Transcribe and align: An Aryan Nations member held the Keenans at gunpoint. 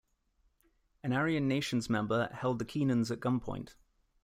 An 1.03 1.13
Aryan 1.13 1.47
Nations 1.47 1.87
member 1.87 2.29
held 2.33 2.57
the 2.57 2.65
Keenans 2.65 3.11
at 3.11 3.19
gunpoint. 3.19 3.75